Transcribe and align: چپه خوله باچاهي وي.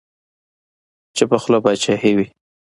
چپه 1.15 1.37
خوله 1.41 1.59
باچاهي 1.63 2.11
وي. 2.17 2.27